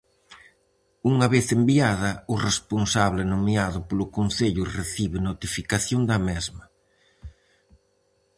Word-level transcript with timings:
Unha 1.11 1.27
vez 1.33 1.45
enviada, 1.59 2.11
o 2.33 2.35
responsable 2.47 3.21
nomeado 3.33 3.79
polo 3.87 4.05
concello 4.17 4.63
recibe 4.77 5.17
notificación 5.29 6.01
da 6.09 6.17
mesma. 6.29 6.63